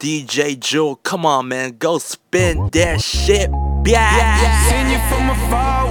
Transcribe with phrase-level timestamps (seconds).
[0.00, 3.50] DJ Jewel, come on, man, go spin oh, that shit.
[3.84, 4.70] Yeah.
[4.70, 5.84] Seen you from afar,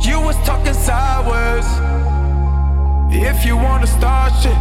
[0.00, 1.66] you was talking sideways.
[3.12, 4.56] If you wanna start shit,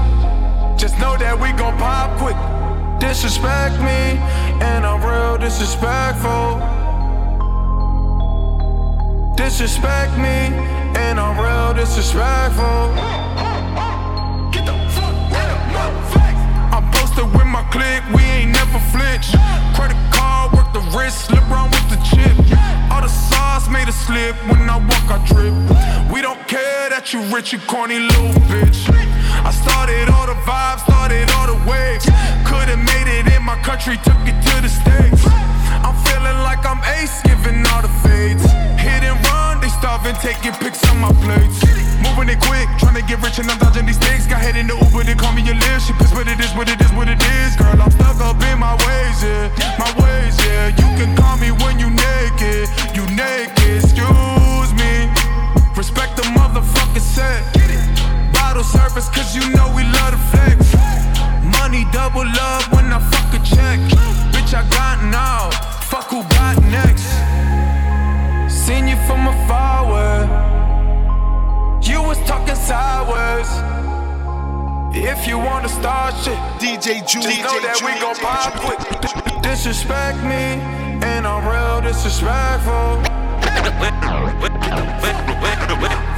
[0.78, 2.36] just know that we gon' pop quick.
[3.00, 4.20] Disrespect me,
[4.60, 6.60] and I'm real disrespectful.
[9.38, 10.52] Disrespect me,
[11.00, 13.45] and I'm real disrespectful.
[17.18, 19.32] I'm with my clique, we ain't never flinch.
[19.76, 22.36] Credit card, work the wrist, slip around with the chip.
[22.92, 25.54] All the sauce made a slip when I walk, I trip.
[26.12, 28.90] We don't care that you rich, you corny little bitch.
[29.46, 32.06] I started all the vibes, started all the waves.
[32.44, 35.24] Could've made it in my country, took it to the States.
[35.86, 38.44] I'm feeling like I'm ace, giving all the fades.
[39.80, 41.60] Starving, taking pics on my plates.
[42.04, 44.28] Moving it quick, trying to get rich and I'm dodging these things.
[44.28, 45.88] Got head in the Uber, they call me a list.
[45.88, 47.56] She pissed, but it is what it is, what it is.
[47.56, 49.52] Girl, I'm stuck up in my ways, yeah.
[49.78, 50.72] My ways, yeah.
[50.80, 52.70] You can call me when you naked.
[52.96, 55.12] You naked, excuse me.
[55.76, 57.42] Respect the motherfucking set.
[58.32, 60.60] Bottle service, cause you know we love the flex.
[61.60, 63.80] Money double love when I fuck a check.
[64.32, 65.75] Bitch, I got now.
[72.66, 73.50] Sideways.
[74.98, 78.26] If you wanna start shit, DJ Ju, just DJ know that Ju, we gon' DJ
[78.26, 78.60] pop Ju.
[78.66, 78.82] quick.
[79.44, 80.58] Disrespect me,
[81.06, 83.06] and I'm real disrespectful.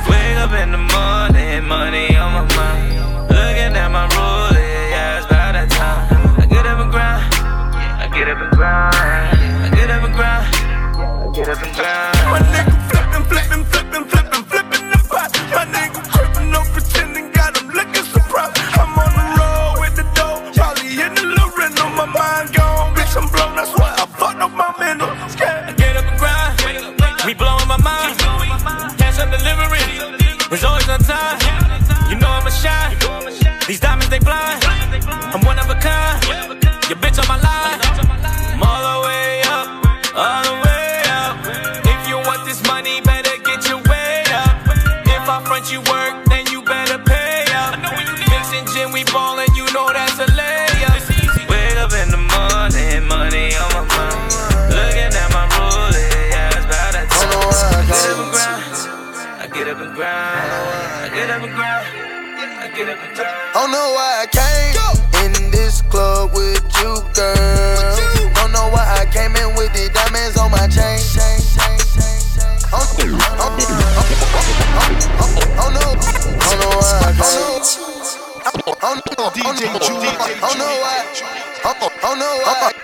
[0.07, 2.95] Wake up in the morning, money on my mind.
[3.27, 6.07] Looking at my rollie, yeah, it's about that time.
[6.39, 7.27] I get up and grind,
[7.99, 12.15] I get up and grind, I get up and grind, I get up and grind.
[12.31, 13.66] My nigga flippin', flippin', flippin', flippin',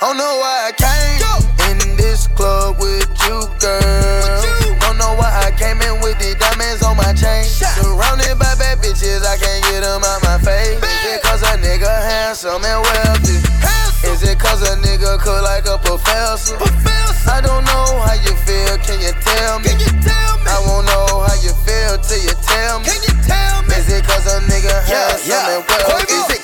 [0.04, 1.24] oh no why I came
[1.72, 4.44] in this club with you, girl.
[4.84, 7.48] Don't know why I came in with the diamonds on my chain.
[7.48, 10.76] Surrounded by bad bitches, I can't get them out my face.
[10.76, 13.40] Is it cause a nigga handsome and wealthy?
[14.04, 16.60] Is it cause a nigga cook like a professor?
[17.24, 19.72] I don't know how you feel, can you tell me?
[19.72, 20.52] Can you tell me?
[20.52, 22.92] I won't know how you feel till you tell me.
[22.92, 23.80] Can you tell me?
[23.80, 26.12] Is it cause a nigga handsome and wealthy?
[26.12, 26.43] Is it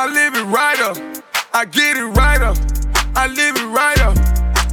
[0.00, 0.96] I live it right up.
[1.52, 2.56] I get it right up.
[3.14, 4.16] I live it right up.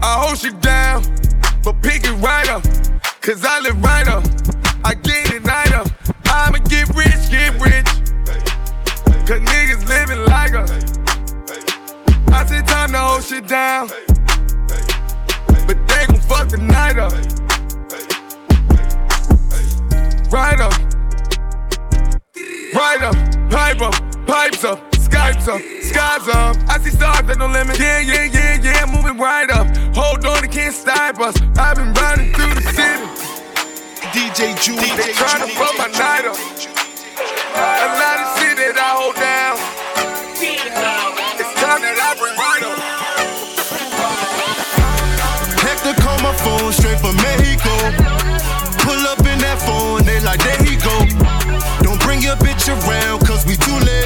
[0.01, 1.03] I hold you down,
[1.65, 2.63] but pick it right up.
[3.19, 4.23] Cause I live right up.
[4.85, 5.89] I get it right up.
[6.27, 7.85] I'ma get rich, get rich.
[9.27, 10.71] Cause niggas living like us.
[12.31, 13.89] I said time to hold shit down.
[15.67, 17.11] But they gon' fuck the night up.
[20.31, 20.73] Right up.
[22.73, 23.51] Right up.
[23.51, 24.25] Pipe up.
[24.25, 24.86] Pipes up.
[25.07, 26.57] Skypes up, skies up.
[26.67, 27.79] I see stars at no limit.
[27.79, 29.67] Yeah, yeah, yeah, yeah, moving right up.
[29.95, 31.35] Hold on, they can't stop us.
[31.57, 33.07] I've been riding through the city.
[34.11, 36.35] DJ Ju, they trying to fuck my night up.
[37.55, 39.55] A lot of shit that I hold down.
[41.39, 42.77] It's time that I bring right up.
[45.63, 47.71] Hector call my phone straight from Mexico.
[48.83, 50.93] Pull up in that phone, they like, there he go.
[51.81, 53.96] Don't bring your bitch around, cause we too late.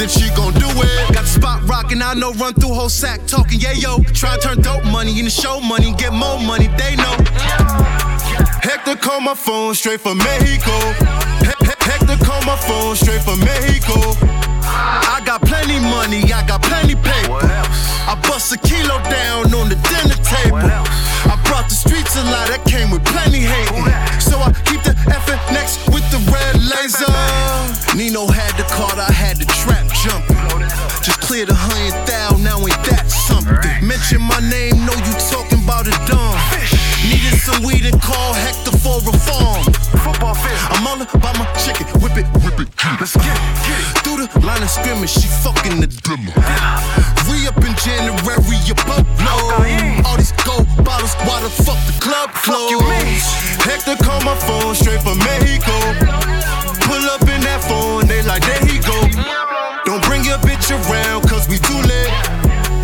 [0.00, 1.14] Then she gon' do it.
[1.14, 3.98] Got the spot rockin', I know, run through whole sack, talking, yeah, yo.
[4.14, 7.14] Try to turn dope money into show money, get more money, they know.
[8.62, 10.72] Hector call my phone straight from Mexico.
[11.84, 14.49] Hector call my phone straight from Mexico.
[14.90, 17.30] I got plenty money, I got plenty paper.
[17.30, 17.68] What else?
[18.10, 20.58] I bust a kilo down on the dinner table.
[20.58, 20.90] What else?
[21.30, 23.86] I brought the streets a lot, that came with plenty hating.
[24.18, 27.06] So I keep the effort next with the red laser.
[27.94, 30.40] Nino had the card, I had the trap jumping.
[31.04, 33.54] Just cleared a hundred thou, now ain't that something?
[33.86, 36.34] Mention my name, know you talking about a dumb.
[37.06, 39.64] Needed some weed and call Hector for reform.
[40.02, 40.60] Football fish.
[40.72, 42.68] I'm all about my chicken, whip it, whip it.
[42.98, 43.99] Let's get it, get it.
[44.38, 46.32] Line of scrimmage, she fucking the dimmer.
[47.26, 48.40] We up in January,
[48.86, 49.50] boat low.
[50.06, 52.78] All these gold bottles, why the fuck the club closed?
[53.66, 55.74] Hector call my phone straight from Mexico.
[56.86, 58.98] Pull up in that phone, they like, there he go.
[59.84, 62.14] Don't bring your bitch around, cause we too late.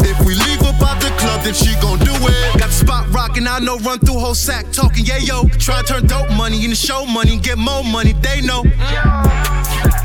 [0.07, 1.99] If we leave up out the club, then she gon'
[3.57, 5.49] I know, run through whole sack, talking, yeah, yo.
[5.57, 8.65] Try to turn dope money into show money, get more money, they know.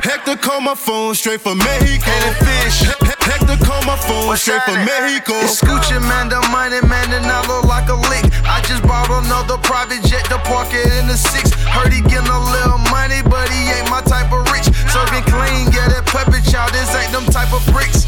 [0.08, 2.12] Hector call my phone straight from Mexico.
[2.12, 2.88] And fish.
[3.28, 4.88] Hector call my phone What's straight from that?
[4.88, 5.36] Mexico.
[5.44, 8.24] It's Scoochie, man, the money, man, and I look like a lick.
[8.48, 11.52] I just bought another private jet to park it in the six.
[11.72, 14.68] Heard he getting a little money, but he ain't my type of rich.
[14.92, 18.04] Serving clean, yeah, that puppet child, this ain't them type of bricks.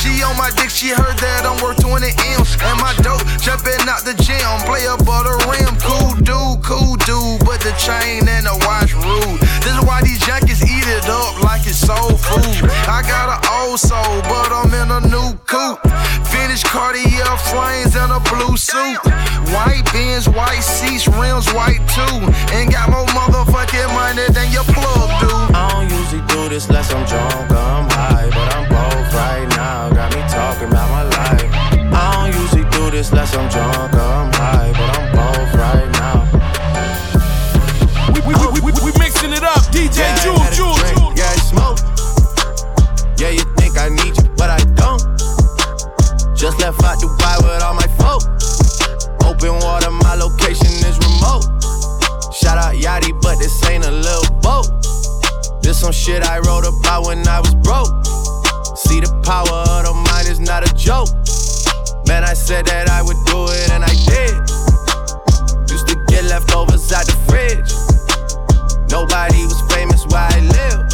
[0.00, 2.04] She on my dick, she heard that I'm worth 20
[2.36, 2.56] M's.
[2.60, 5.76] And my dope jumping out the gym, play a butter rim.
[5.80, 9.49] Cool dude, cool dude, but the chain and the watch rude.
[9.60, 12.70] This is why these junkies eat it up like it's soul food.
[12.88, 15.80] I got an old soul, but I'm in a new coupe.
[16.26, 18.98] Finished Cartier flames and a blue suit.
[19.52, 22.16] White bins, white seats, rims white too.
[22.54, 25.30] Ain't got more motherfucking money than your plug do.
[25.54, 29.90] I don't usually do this unless I'm drunk I'm high, but I'm both right now.
[29.90, 31.50] Got me talking about my life.
[31.92, 36.29] I don't usually do this unless I'm drunk I'm high, but I'm both right now.
[39.90, 41.14] DJ Yeah, I Jules, Jules, drink, Jules.
[41.18, 41.78] Yeah, I smoke.
[43.18, 45.02] Yeah, you think I need you, but I don't.
[46.36, 48.22] Just left out Dubai with all my folk.
[49.26, 51.44] Open water, my location is remote.
[52.32, 54.66] Shout out Yachty, but this ain't a little boat.
[55.62, 57.92] This some shit I wrote about when I was broke.
[58.76, 61.08] See the power of the mind is not a joke.
[62.08, 64.32] Man, I said that I would do it and I did.
[65.70, 67.79] Used to get leftovers out the fridge.
[68.90, 70.88] Nobody was famous where I live.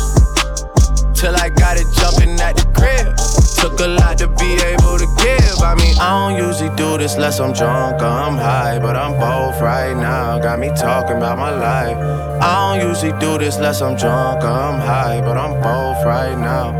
[1.14, 3.16] Till I got it jumping at the crib.
[3.56, 5.62] Took a lot to be able to give.
[5.62, 9.12] I mean, I don't usually do this unless I'm drunk or I'm high, but I'm
[9.18, 10.38] both right now.
[10.38, 11.96] Got me talking about my life.
[12.42, 16.38] I don't usually do this unless I'm drunk or I'm high, but I'm both right
[16.38, 16.72] now.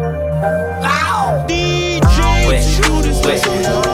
[0.83, 1.47] Wow.
[1.49, 2.03] DJ,
[3.03, 3.07] do
[3.69, 3.86] Oh,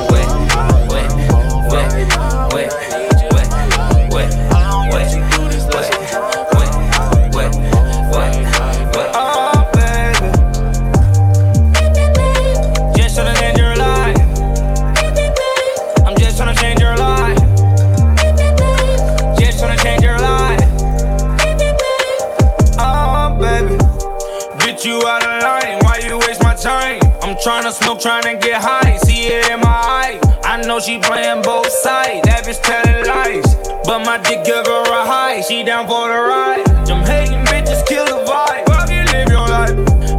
[28.02, 28.96] tryna get high.
[29.04, 30.18] See it in my eye.
[30.42, 32.26] I know she playing both sides.
[32.26, 33.46] That bitch telling lies.
[33.86, 35.40] But my dick give her a high.
[35.42, 36.66] She down for the ride.
[36.84, 38.66] Them hating bitches kill the vibe.
[38.90, 39.76] You live your life.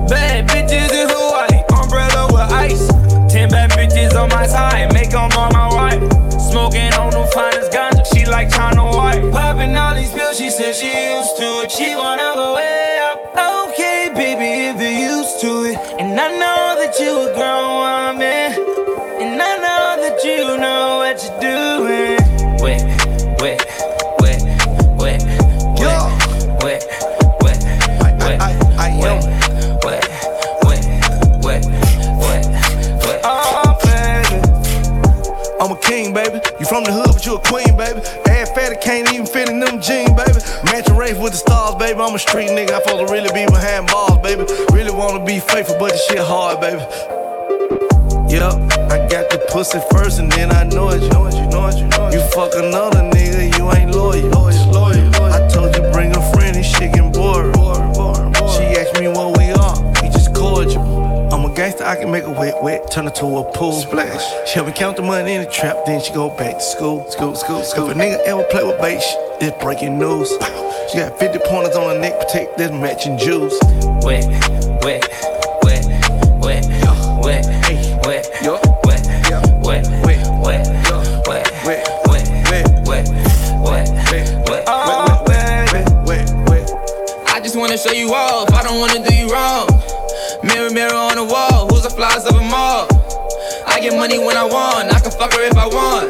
[0.08, 1.60] Bad bitches in Hawaii.
[1.76, 2.88] Umbrella with ice.
[3.28, 4.94] Ten bad bitches on my side.
[4.94, 5.73] Make them all my
[35.64, 36.44] I'm a king, baby.
[36.60, 38.04] You from the hood, but you a queen, baby.
[38.28, 40.36] Ass fatty can't even fit in them jeans, baby.
[40.68, 42.04] Matching race with the stars, baby.
[42.04, 42.76] I'm a street nigga.
[42.76, 44.44] I supposed to really be behind bars, baby.
[44.76, 46.84] Really wanna be faithful, but this shit hard, baby.
[48.28, 48.60] Yup,
[48.92, 51.00] I got the pussy first, and then I know it.
[51.00, 52.14] You know it, you know it, you know it.
[52.14, 54.20] You fuck another nigga, you ain't loyal.
[54.36, 55.32] loyal, loyal.
[55.32, 57.56] I told you bring a friend, this shit getting bored.
[58.52, 61.03] She asked me what we are, we just cordial.
[61.54, 63.74] I'm a gangster, I can make a wet, wet, turn it to a pool.
[63.74, 64.50] Splash.
[64.50, 67.08] She help me count the money in the trap, then she go back to school.
[67.12, 67.92] School, school, school.
[67.92, 69.04] If a nigga ever play with bait,
[69.40, 70.32] it's breaking news.
[70.92, 73.54] She got 50 pointers on her neck, protect this matching juice.
[74.02, 74.26] Wet,
[74.82, 75.06] wet,
[75.62, 75.86] wet,
[76.42, 76.66] wet,
[77.22, 77.46] wet, wet,
[78.02, 78.66] wet, wet,
[79.62, 83.08] wet, wet, wet, wet, wet, wet, wet,
[83.62, 84.64] wet, wet.
[84.66, 85.86] Oh, baby.
[87.28, 88.52] I just wanna show you off.
[88.52, 89.73] I don't wanna do you wrong.
[91.84, 92.24] Mirror, mirror on the wall.
[92.24, 92.88] Flies of them all?
[93.68, 94.94] I get money when I want.
[94.94, 96.10] I can fuck her if I want.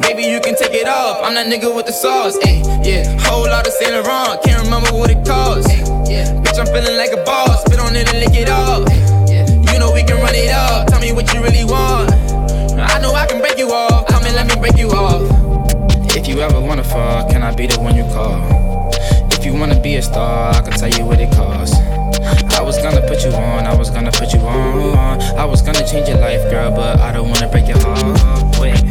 [0.00, 1.18] Baby, you can take it off.
[1.22, 2.38] I'm that nigga with the sauce.
[2.44, 4.42] Ay, yeah, whole lot of Saint Laurent.
[4.44, 5.68] Can't remember what it cost.
[5.68, 7.62] Ay, yeah, bitch, I'm feeling like a boss.
[7.62, 8.86] Spit on it and lick it off.
[8.88, 10.86] Ay, yeah, you know we can run it up.
[10.88, 12.10] Tell me what you really want.
[12.78, 14.06] I know I can break you off.
[14.08, 15.22] Come and let me break you off.
[16.14, 18.90] If you ever wanna fall, can I be the one you call?
[19.32, 21.76] If you wanna be a star, I can tell you what it costs.
[22.24, 25.20] I was gonna put you on, I was gonna put you on.
[25.36, 28.60] I was gonna change your life, girl, but I don't wanna break your heart.
[28.60, 28.82] Wait.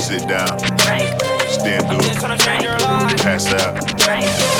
[0.00, 0.58] Sit down.
[1.48, 3.16] Stand up.
[3.18, 4.59] Pass out.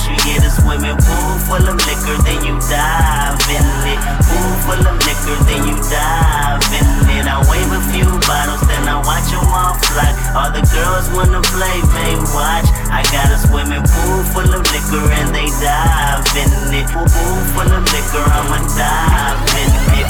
[0.07, 3.99] you get a swimming pool full of liquor, then you dive in it.
[4.25, 7.25] Pool full of liquor, then you dive in it.
[7.27, 10.09] I wave a few bottles, then I watch them all fly.
[10.33, 12.67] All the girls wanna play, they watch.
[12.89, 16.87] I got a swimming pool full of liquor, and they dive in it.
[16.89, 20.07] Pool, pool full of liquor, I'ma dive in it.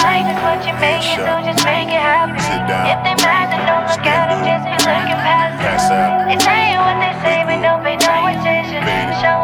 [0.00, 2.36] Life is what you make it, so just make it happen.
[2.38, 5.49] If they mad, then don't look at them, just be looking past
[5.88, 6.28] out.
[6.28, 6.36] They
[6.76, 8.84] what they say, but don't pay no attention.
[9.24, 9.39] Show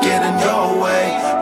[0.00, 1.35] get in your way.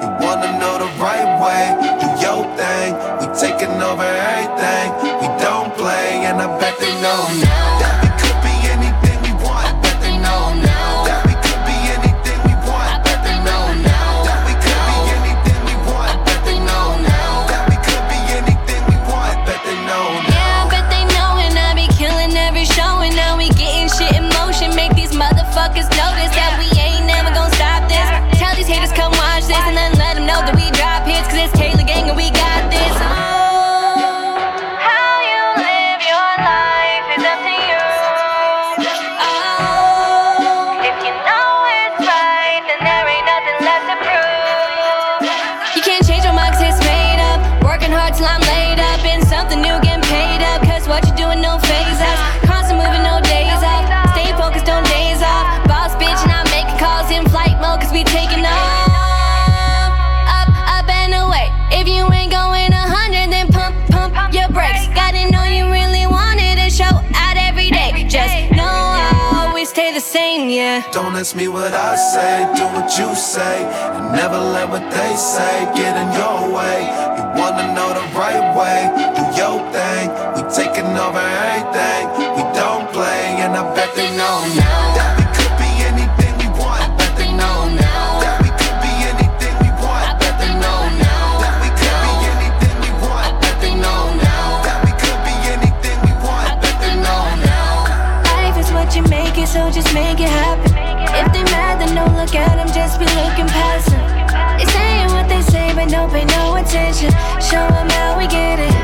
[70.65, 70.91] Yeah.
[70.93, 73.57] Don't ask me what I say, do what you say.
[73.97, 76.79] And never let what they say get in your way.
[77.17, 78.79] You wanna know the right way,
[79.19, 80.07] do your thing.
[80.35, 82.03] We taking over everything,
[82.37, 84.84] we don't play, and I bet they know now.
[103.05, 103.91] Be looking past.
[104.59, 107.11] They saying what they say, but don't pay no attention.
[107.41, 108.84] Show them how we get it.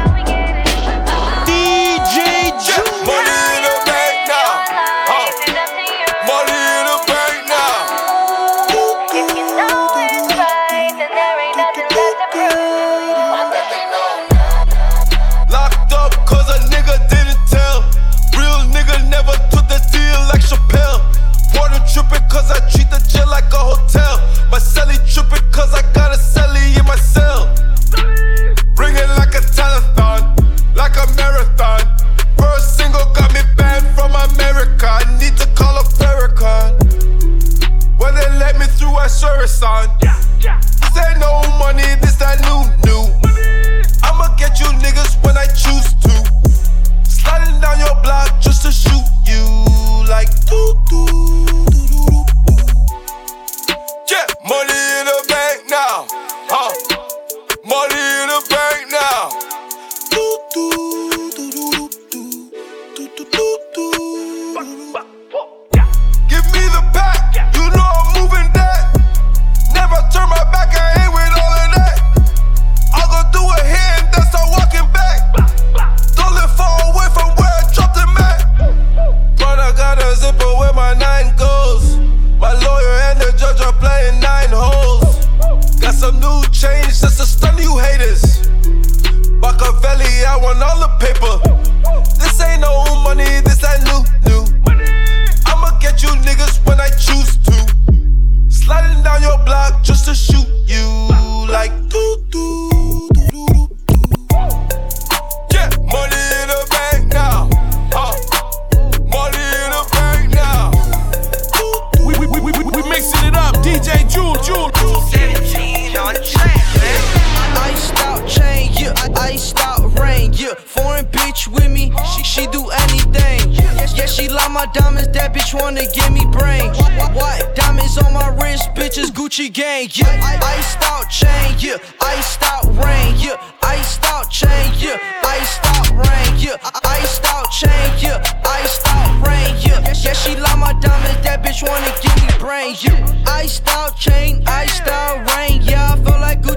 [130.60, 131.78] Iced out chain, yeah.
[132.02, 133.40] Iced out rain, yeah.
[133.62, 134.98] Iced out chain, yeah.
[135.24, 136.56] Iced out rain, yeah.
[136.84, 138.42] Iced out chain, yeah.
[138.44, 139.80] Iced out rain, yeah.
[140.04, 143.24] Yeah, she love my diamonds, that bitch wanna give me brain, yeah.
[143.26, 146.09] Iced out chain, iced out rain, yeah.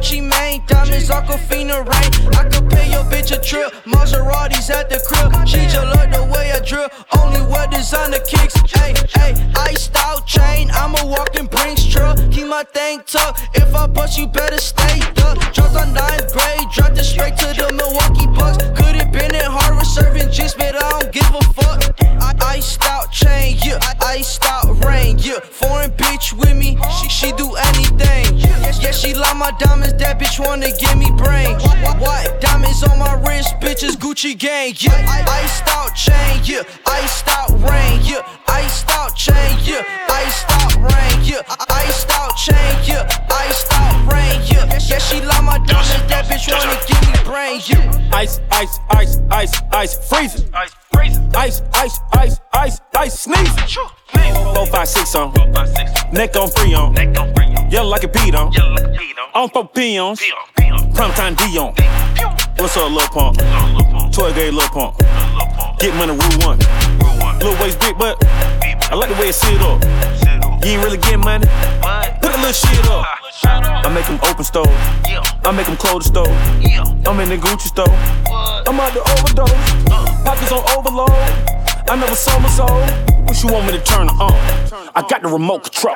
[0.03, 2.35] Gucci Mane, diamonds, Aquafina rain.
[2.35, 5.31] I could pay your bitch a trip, Maseratis at the crib.
[5.47, 8.53] She just love the way I drill, only wear designer kicks.
[8.69, 12.17] Hey, hey, iced out chain, I'm a walking Brinks truck.
[12.31, 15.39] Keep my thing tucked, if I bust, you better stay up.
[15.53, 18.57] Dropped on ninth grade, dropped it straight to the Milwaukee Bucks.
[18.75, 20.92] Could've been in Harvard serving juice, but I
[22.53, 23.79] iced out chain, yeah.
[24.01, 25.39] Iced out rain, yeah.
[25.39, 28.37] Foreign bitch with me, she, she do anything.
[28.81, 31.55] Yeah, she love my diamonds, that bitch wanna give me brain.
[31.99, 32.39] What?
[32.41, 35.25] Diamonds on my wrist, bitches Gucci gang, yeah.
[35.41, 36.61] Iced out chain, yeah.
[36.85, 38.21] Iced out rain, yeah.
[38.47, 39.81] Iced out chain, yeah.
[40.09, 40.42] Iced
[49.43, 50.49] ice, ice, freezing.
[50.53, 51.35] Ice, freezing.
[51.35, 53.87] Ice, ice, ice, ice, ice, sneezing.
[54.55, 55.33] Four, five, six on.
[56.13, 56.95] Neck on free on.
[57.69, 58.53] Yellow like a beat on.
[59.33, 60.21] On for peons.
[60.95, 61.73] Primetime Deion.
[62.57, 63.37] What's up, Lil Pump?
[64.13, 64.97] Toy gay Lil Pump.
[65.79, 66.59] Get money, rule one.
[67.39, 69.83] Little waist big, but I like the way it sit up.
[70.63, 71.47] You ain't really getting money.
[72.21, 73.05] Put a little shit up.
[73.45, 74.67] I make them open store.
[75.45, 76.33] I make them close the store.
[77.07, 77.87] I'm in the Gucci store.
[78.67, 79.51] I'm out to overdose.
[79.91, 80.23] Uh.
[80.23, 81.09] Pockets on overload.
[81.89, 83.13] I never sold my soul.
[83.25, 84.33] What you want me to turn on?
[84.95, 85.95] I got the remote control.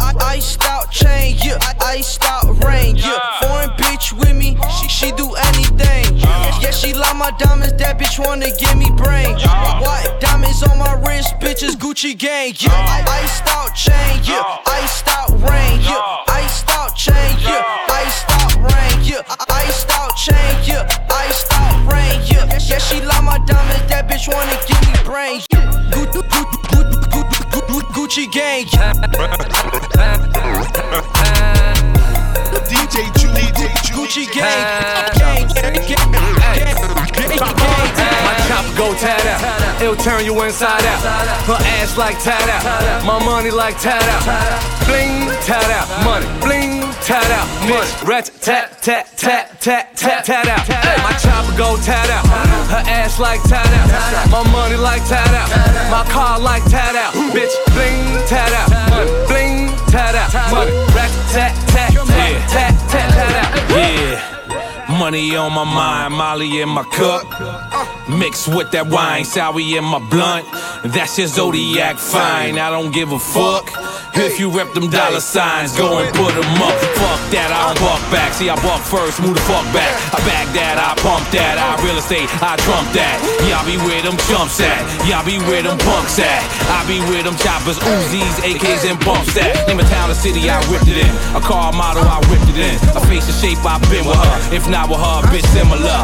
[0.00, 1.58] I iced out chain, yeah.
[1.60, 3.40] I iced out rain, yeah.
[3.40, 6.16] Foreign bitch with me, she, she do anything.
[6.18, 9.34] Yeah, she love my diamonds, that bitch wanna give me brain.
[9.80, 10.20] What?
[10.20, 12.70] Diamonds on my wrist, bitches Gucci gang, yeah.
[12.70, 14.58] I iced out chain, yeah.
[14.66, 16.33] Iced out rain, yeah.
[24.34, 25.40] wanna give me brain.
[27.94, 28.66] Gucci gang.
[32.68, 33.50] DJ Julie,
[33.94, 34.62] Gucci gang.
[35.16, 37.44] Gang, gang, gang, gang,
[37.96, 38.13] gang.
[38.76, 39.82] Go tat out.
[39.82, 41.00] It'll turn you inside out.
[41.46, 43.04] Her ass like tat out.
[43.04, 44.24] My money like tat out.
[44.86, 45.86] Bling, tat out.
[46.04, 47.46] Money, bling, tat out.
[47.68, 50.68] Money, rat, tat, tat, tat, tat, tat, tat out.
[51.02, 52.26] My chopper go tat out.
[52.68, 54.30] Her ass like tat out.
[54.30, 55.48] My money like tat out.
[55.90, 57.14] My car like tat out.
[57.32, 58.70] Bitch, bling, tat out.
[58.90, 60.32] Money, bling, tat out.
[60.50, 63.70] Money, rat, tat, tat, tat, tat, tat out.
[63.70, 64.33] Yeah.
[64.88, 67.24] Money on my mind, Molly in my cup.
[68.08, 70.46] Mixed with that wine, sour in my blunt.
[70.84, 73.70] That's your zodiac fine, I don't give a fuck.
[74.14, 76.78] If you rep them dollar signs, go and put them up.
[76.94, 78.30] Fuck that, I don't buck back.
[78.30, 79.90] See, I buck first, move the fuck back.
[80.14, 81.58] I back that, I pump that.
[81.58, 83.18] I real estate, I trump that.
[83.50, 84.86] Y'all be where them chumps at.
[85.10, 86.46] Y'all be where them punks at.
[86.70, 89.66] I be where them choppers, Uzis, AKs, and bumps at.
[89.66, 91.10] Name a town or city, I ripped it in.
[91.34, 92.74] A car model, I whipped it in.
[92.94, 94.36] A face and shape, I been with her.
[94.54, 95.98] If not with her, bitch similar.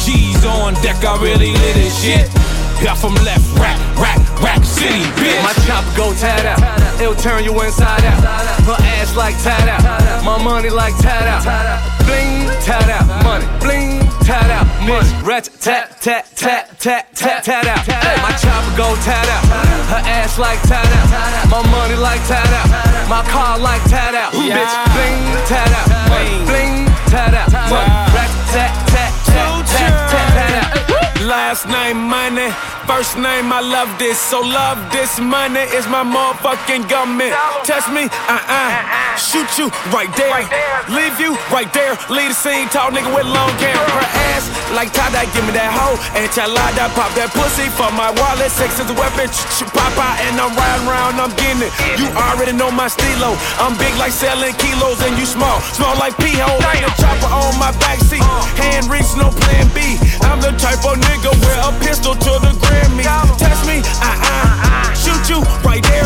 [0.00, 2.32] G's on deck, I really lit this shit.
[2.80, 5.40] Yeah, from left, rack, rack, rack city, bitch.
[5.44, 6.83] My chopper go tat out.
[7.00, 8.22] It'll turn you inside out.
[8.64, 10.24] Her ass like tat out.
[10.24, 11.42] My money like tat out.
[12.06, 13.06] Bling, tat out.
[13.24, 14.66] Money, bling, tat out.
[14.86, 17.84] Money, rat, tat, tat, tat, tat, tat, tat out.
[18.22, 19.44] My chopper go tat out.
[19.90, 21.50] Her ass like tat out.
[21.50, 22.68] My money like tat out.
[23.08, 24.32] My car like tat out.
[24.32, 25.88] Bitch, bling, tat out.
[26.08, 27.50] Money, bling, tat out.
[27.68, 31.24] Money, rat, tat, tat, tat, tat, tat, tat out.
[31.26, 32.52] Last name money,
[32.86, 34.18] first name I love this.
[34.18, 37.32] So love this money is my motherfucking government.
[37.64, 38.72] Touch me, uh uh.
[39.16, 40.42] Shoot you right there.
[40.92, 41.96] Leave you right there.
[42.10, 43.76] Leave the scene, tall nigga with long hair.
[43.76, 44.44] Her ass
[44.74, 45.96] like tie give me that hoe.
[46.18, 48.50] Enchilada, pop that pussy for my wallet.
[48.50, 49.30] Sex is a weapon,
[49.70, 51.72] pop out, and I'm riding around, I'm getting it.
[51.96, 53.38] You already know my stilo.
[53.62, 55.62] I'm big like selling kilos, and you small.
[55.72, 56.58] Small like pee hole.
[56.60, 58.24] Like a chopper on my backseat.
[58.58, 59.96] Hand reach, no plan B.
[60.26, 62.73] I'm the type of nigga wear a pistol to the Grammy.
[63.38, 64.92] Test me, uh uh.
[64.94, 66.04] Shoot you right there.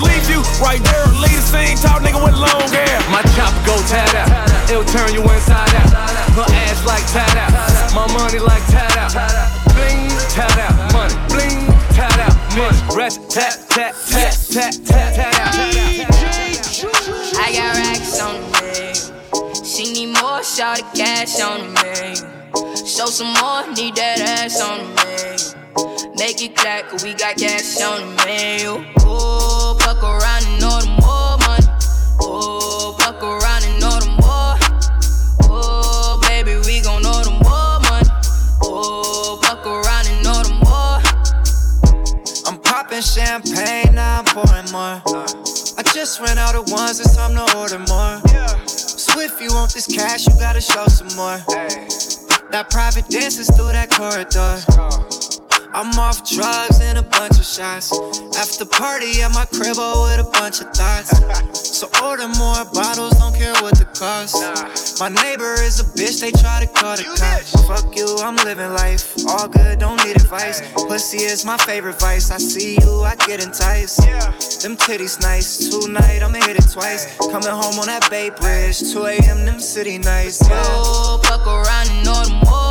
[0.00, 1.06] Leave you right there.
[1.20, 3.00] Leave the scene, tall nigga with long hair.
[3.10, 4.70] My chopper go tat out.
[4.70, 5.90] It'll turn you inside out.
[6.36, 7.52] Her ass like tat out.
[7.94, 9.12] My money like tat out.
[9.74, 10.92] Bling, tat out.
[10.92, 12.34] Money, bling, tat out.
[12.56, 15.54] Money, rest, tat, tat, tat, tat, tat, tat out.
[17.36, 18.94] I got racks on me.
[19.64, 22.16] She need more, shout the cash on me.
[22.86, 25.63] Show some more, need that ass on me.
[26.24, 28.64] Make it clap, cause we got cash on me.
[28.64, 31.68] Ooh, fuck around and know the more money.
[32.24, 34.56] Ooh, fuck around and know the more.
[35.52, 38.08] Ooh, baby, we gon' know the more money.
[38.64, 40.96] Ooh, fuck around and know the more.
[42.46, 45.02] I'm popping champagne, now I'm pouring more.
[45.76, 48.22] I just ran out of ones, it's time to order more.
[48.66, 51.36] So if you want this cash, you gotta show some more.
[52.50, 54.64] That private dances through that corridor.
[55.74, 57.90] I'm off drugs and a bunch of shots.
[58.38, 61.10] After party at my crib with a bunch of thoughts.
[61.76, 65.00] So order more bottles, don't care what the cost.
[65.00, 67.50] My neighbor is a bitch, they try to call the cops.
[67.66, 69.14] Fuck you, I'm living life.
[69.26, 70.62] All good, don't need advice.
[70.74, 72.30] Pussy is my favorite vice.
[72.30, 73.98] I see you, I get enticed.
[74.62, 75.68] Them titties nice.
[75.68, 77.16] Tonight I'ma hit it twice.
[77.18, 78.78] Coming home on that Bay Bridge.
[78.92, 79.44] 2 a.m.
[79.44, 80.40] them city nights.
[80.48, 80.62] Yeah.
[80.66, 82.63] Oh, fuck around and know the more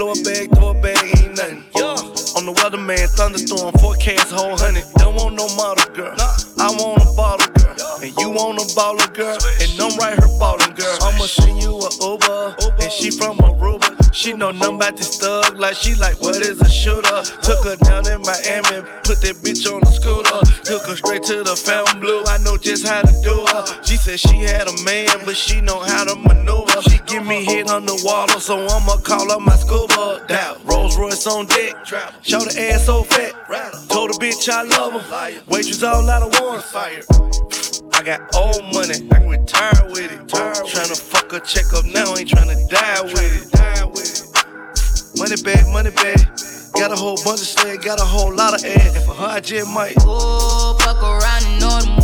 [0.00, 1.64] blow a bag, throw a bag, ain't nothing.
[1.76, 1.92] Yeah.
[1.92, 4.84] Oh, on the weatherman, thunderstorm, forecast, whole hundred.
[4.96, 6.16] Don't want no model girl.
[6.16, 7.76] I want a bottle girl.
[8.00, 9.36] And you want a baller girl.
[9.60, 10.96] And I'm right here ballin' girl.
[11.02, 12.56] I'ma send you a Uber.
[12.80, 13.92] And she from Aruba.
[14.12, 15.58] She know nothing about this thug.
[15.58, 17.20] Like she like, what is a shooter?
[17.42, 20.40] Took her down in Miami, put that bitch on the scooter.
[20.70, 22.22] Took her straight to the Fontainebleau.
[22.28, 23.82] I know just how to do her.
[23.82, 26.80] She said she had a man, but she know how to maneuver.
[26.82, 30.24] She give me hit on the water, so I'ma call up my scuba.
[30.28, 31.74] Down, Rolls Royce on deck.
[32.22, 33.32] Show the ass so fat.
[33.88, 35.00] Told the bitch I love her.
[35.48, 37.02] Waitress all out of one fire.
[37.94, 40.24] I got old money, I can retire with it.
[40.28, 43.50] Tryna fuck a check up now, ain't tryna die with it.
[45.18, 46.20] Money bag, money bag.
[46.80, 48.96] Got a whole bunch of slag, got a whole lot of ad.
[48.96, 49.40] And for her, I
[49.70, 49.96] might.
[50.00, 51.99] Oh, fuck around and know the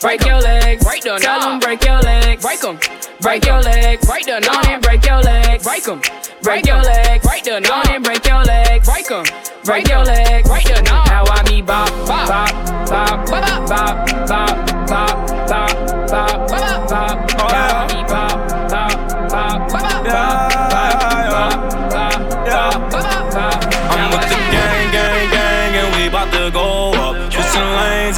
[0.00, 0.84] Break your legs.
[0.84, 2.42] Break the Tell them break your legs.
[2.42, 2.78] Break 'em.
[3.20, 4.06] Break your legs.
[4.06, 5.64] Break the Go on and break your legs.
[5.64, 6.00] Break 'em.
[6.42, 7.26] Break your legs.
[7.26, 8.86] Break the Go on and break your legs.
[8.86, 9.24] Break 'em.
[9.64, 10.48] Break your legs.
[10.48, 11.06] Break the knob.
[11.08, 12.28] Now I me bop, Bop.
[12.28, 12.52] bop,
[12.90, 17.52] bop, bop, bop, bop, bop, bop, bop, bop, bop.
[17.52, 17.95] Now I me bop,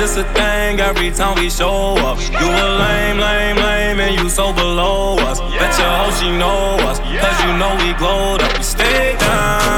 [0.09, 2.19] it's a thing every time we show up.
[2.19, 5.41] You a lame, lame, lame, and you so below us.
[5.41, 8.57] Bet your hoe she know us, cause you know we glowed up.
[8.57, 9.69] We stay down.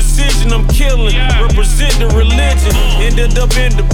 [0.00, 1.16] precision I'm killing.
[1.40, 2.74] Represent the religion.
[3.00, 3.84] Ended up in the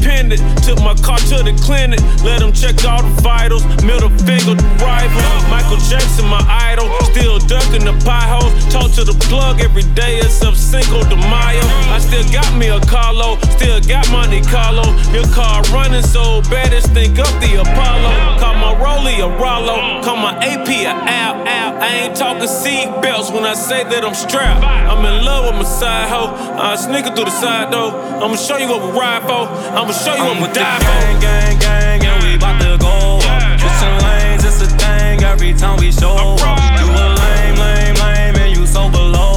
[0.63, 2.01] Took my car to the clinic.
[2.23, 3.65] Let them check all the vitals.
[3.83, 5.23] Middle finger to rival.
[5.51, 6.87] Michael Jackson, my idol.
[7.11, 8.55] Still ducking the pie holes.
[8.73, 11.65] Talk to the plug every day except Cinco de Mayo.
[11.91, 13.39] I still got me a Carlo.
[13.59, 14.87] Still got Monte Carlo.
[15.11, 18.39] Your car running so bad, it's think up the Apollo.
[18.39, 20.03] Call my Rolly a Rollo.
[20.03, 21.83] Call my AP a Al Al.
[21.83, 24.63] I ain't talking seat belts when I say that I'm strapped.
[24.63, 26.35] I'm in love with my side hoe.
[26.55, 27.93] Uh, I sneaking through the side door.
[28.23, 29.45] I'ma show you what we ride for.
[29.77, 31.16] I'ma show you what I'm we die for.
[31.21, 33.43] Gang, gang, and we bout to go up.
[33.61, 36.59] Switching lanes, it's a thing every time we show up.
[36.81, 39.36] You a lame, lame, lame, and you so below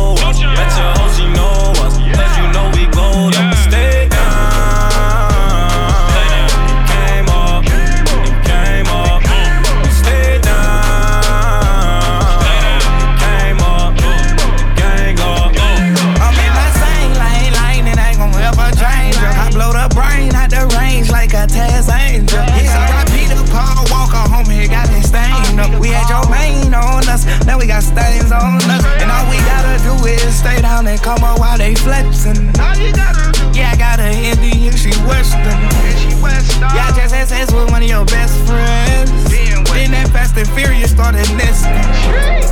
[37.39, 39.31] Just with one of your best friends.
[39.71, 41.71] Then that Fast and Furious started nesting.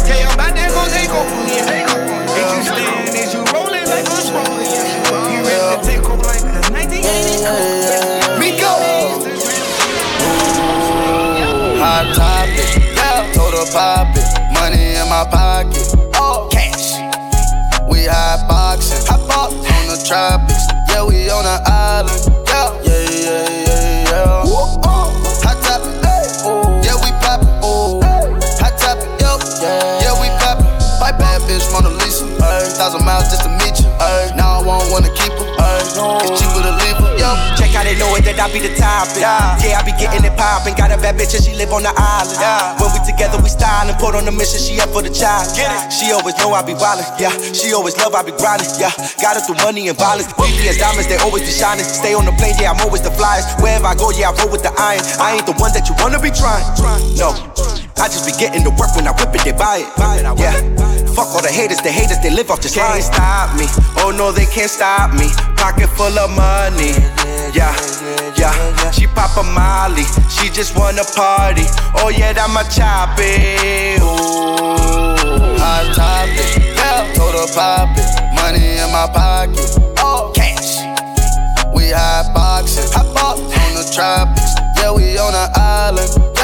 [0.07, 0.71] Tell you about that.
[0.71, 4.63] Oh, oh, is you stand, is you rolling like a rolling?
[5.11, 8.39] Oh, you ready to take over like a 1980?
[8.39, 8.71] Miko.
[11.83, 13.27] Hot topic, yeah.
[13.35, 14.23] Told her pop it.
[14.55, 15.83] Money in my pocket.
[16.15, 16.95] Oh, cash.
[17.91, 19.03] We hot boxing.
[19.11, 20.56] Hot box on the tropics.
[32.77, 33.89] Thousand miles just to meet you.
[33.97, 34.37] Ay.
[34.37, 35.49] Now I won't wanna keep her.
[35.57, 35.81] Ay.
[36.21, 37.09] It's cheaper to leave her.
[37.17, 37.33] Yo.
[37.57, 39.17] Check how they know it that I be the topic.
[39.17, 40.77] Yeah, yeah I be getting it poppin'.
[40.77, 42.37] Got a bad bitch and she live on the island.
[42.37, 42.77] Yeah.
[42.77, 43.97] When we together, we stylin'.
[43.97, 45.49] Put on the mission, she up for the child.
[45.89, 47.09] She always know I be wildin'.
[47.17, 48.69] Yeah, she always love I be grindin'.
[48.77, 50.29] Yeah, got it through money and violence.
[50.37, 51.83] VVS diamonds, they always be shining.
[51.83, 53.57] Stay on the plane, yeah, I'm always the flyest.
[53.57, 55.01] Wherever I go, yeah, I roll with the iron.
[55.17, 56.61] I ain't the one that you wanna be trying.
[57.17, 57.33] No.
[57.97, 59.89] I just be getting to work when I whip it, they buy it.
[60.37, 60.96] Yeah.
[61.17, 63.01] Fuck all the haters, the haters, they live off just Can't lying.
[63.01, 63.65] stop me.
[63.97, 65.33] Oh no, they can't stop me.
[65.57, 66.93] Pocket full of money.
[67.57, 67.73] Yeah,
[68.37, 68.53] yeah.
[68.91, 70.05] She pop a Molly.
[70.29, 71.65] She just wanna party.
[71.97, 73.97] Oh yeah, that my choppy.
[73.97, 75.57] Ooh.
[75.57, 77.09] Hot topic, yeah.
[77.17, 78.05] Told her pop it.
[78.37, 79.73] Money in my pocket.
[79.97, 80.85] Oh, cash.
[81.73, 82.93] We hot boxing.
[82.93, 84.53] Hot box on the tropics.
[84.77, 86.36] Yeah, we on an island.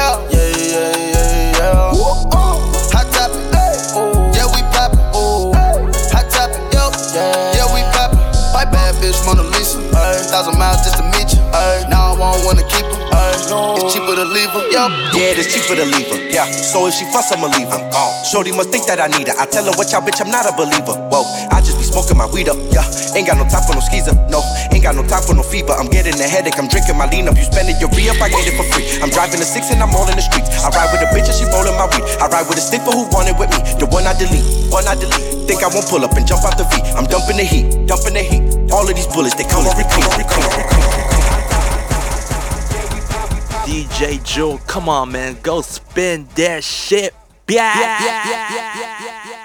[10.44, 11.40] Thousand miles just to meet you.
[11.56, 11.88] Ay.
[11.88, 13.00] Now I won't wanna keep her.
[13.32, 14.60] It's cheaper to leave her.
[14.68, 14.92] Yo.
[15.16, 16.20] Yeah, it's cheaper to leave her.
[16.28, 17.80] Yeah, so if she fuss, I'ma leave her.
[18.28, 19.36] Shorty must think that I need her.
[19.40, 21.00] I tell her, watch out, bitch, I'm not a believer.
[21.08, 22.60] Whoa, I just be smoking my weed up.
[22.68, 22.84] Yeah,
[23.16, 24.12] ain't got no time for no skeezer.
[24.28, 25.72] No, ain't got no time for no fever.
[25.72, 26.60] I'm getting a headache.
[26.60, 27.40] I'm drinking my lean up.
[27.40, 28.84] You spending your re up, I get it for free.
[29.00, 30.52] I'm driving a six and I'm all in the streets.
[30.60, 32.04] I ride with a bitch and she rolling my weed.
[32.20, 33.64] I ride with a stick for who want it with me.
[33.80, 35.48] The one I delete, one I delete.
[35.48, 36.84] Think I won't pull up and jump out the V.
[37.00, 38.63] I'm dumping the heat, dumping the heat.
[38.74, 40.02] All of these bullets, they come on repeat.
[43.64, 47.14] DJ Jewel, come on, man, go spin that shit.
[47.46, 49.40] Yeah.